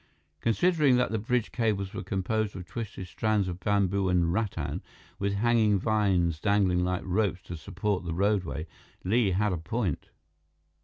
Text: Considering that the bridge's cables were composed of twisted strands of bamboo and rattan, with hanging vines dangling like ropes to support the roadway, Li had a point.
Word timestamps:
Considering 0.39 0.97
that 0.97 1.11
the 1.11 1.19
bridge's 1.19 1.49
cables 1.49 1.93
were 1.93 2.01
composed 2.01 2.55
of 2.55 2.65
twisted 2.65 3.05
strands 3.05 3.47
of 3.47 3.59
bamboo 3.59 4.09
and 4.09 4.33
rattan, 4.33 4.81
with 5.19 5.35
hanging 5.35 5.77
vines 5.77 6.39
dangling 6.39 6.83
like 6.83 7.03
ropes 7.05 7.43
to 7.43 7.55
support 7.55 8.03
the 8.03 8.11
roadway, 8.15 8.65
Li 9.03 9.29
had 9.29 9.53
a 9.53 9.57
point. 9.57 10.09